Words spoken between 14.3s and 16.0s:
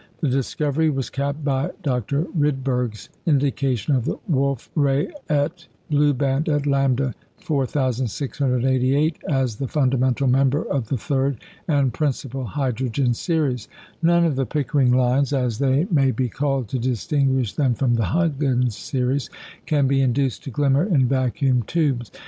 the "Pickering lines" (as they